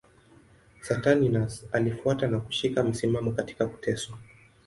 Saturninus 0.81 1.65
alifuata 1.71 2.27
na 2.27 2.39
kushika 2.39 2.83
msimamo 2.83 3.31
katika 3.31 3.65
kuteswa. 3.67 4.17